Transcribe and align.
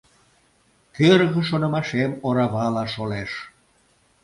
Кӧргӧ 0.95 1.41
шонымашем 1.49 2.11
оравала 2.27 2.85
шолеш. 2.93 3.31